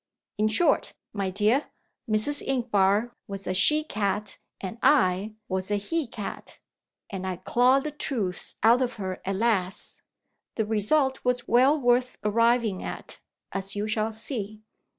In 0.39 0.47
short, 0.47 0.95
my 1.13 1.29
dear, 1.29 1.69
Mrs. 2.09 2.41
Inchbare 2.41 3.11
was 3.27 3.45
a 3.45 3.53
she 3.53 3.83
cat, 3.83 4.39
and 4.59 4.79
I 4.81 5.35
was 5.47 5.69
a 5.69 5.75
he 5.75 6.07
cat 6.07 6.57
and 7.11 7.27
I 7.27 7.35
clawed 7.35 7.83
the 7.83 7.91
truth 7.91 8.55
out 8.63 8.81
of 8.81 8.93
her 8.93 9.21
at 9.23 9.35
last. 9.35 10.01
The 10.55 10.65
result 10.65 11.23
was 11.23 11.47
well 11.47 11.79
worth 11.79 12.17
arriving 12.23 12.81
at, 12.81 13.19
as 13.51 13.75
you 13.75 13.87
shall 13.87 14.11
see. 14.11 14.63